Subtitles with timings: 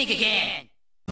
[0.00, 0.69] Think again.